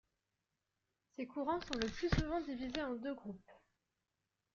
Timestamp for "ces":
1.15-1.27